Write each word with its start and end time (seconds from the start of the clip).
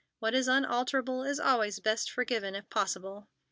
What 0.17 0.33
is 0.33 0.47
unalterable 0.47 1.21
is 1.21 1.39
always 1.39 1.77
best 1.79 2.09
forgiven, 2.09 2.55
if 2.55 2.67
possible. 2.71 3.27